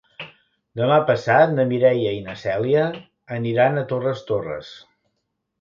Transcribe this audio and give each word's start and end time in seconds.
Demà 0.79 0.95
passat 1.09 1.53
na 1.59 1.65
Mireia 1.73 2.15
i 2.21 2.25
na 2.29 2.37
Cèlia 2.45 2.87
aniran 3.39 3.79
a 3.83 3.87
Torres 3.93 4.29
Torres. 4.31 4.77